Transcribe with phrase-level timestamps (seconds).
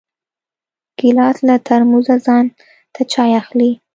[0.99, 2.45] ګیلاس له ترموزه ځان
[2.93, 3.71] ته چای اخلي.